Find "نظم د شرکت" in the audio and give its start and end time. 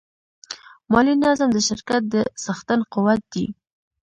1.23-2.01